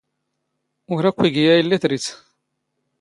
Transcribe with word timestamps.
ⵓⵔ 0.93 0.99
ⴰⴽⴽⵯ 1.09 1.35
ⵉⴳⵉ 1.41 1.51
ⴰⵢⵍⵍⵉ 1.59 1.77
ⵜⵔⵉⴷ. 1.81 2.05